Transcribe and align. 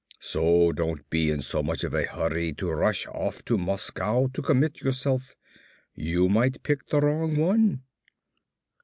So 0.19 0.71
don't 0.71 1.07
be 1.11 1.29
in 1.29 1.43
so 1.43 1.61
much 1.61 1.83
of 1.83 1.93
a 1.93 2.05
hurry 2.05 2.53
to 2.53 2.71
rush 2.71 3.05
off 3.05 3.45
to 3.45 3.55
Moscow 3.55 4.25
to 4.33 4.41
commit 4.41 4.81
yourself. 4.81 5.35
You 5.93 6.27
might 6.27 6.63
pick 6.63 6.87
the 6.87 7.01
wrong 7.01 7.35
one." 7.35 7.83